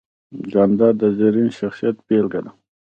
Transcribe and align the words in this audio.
جانداد 0.51 0.95
د 1.01 1.03
زرین 1.17 1.49
شخصیت 1.59 1.97
بېلګه 2.07 2.39
ده. 2.45 2.51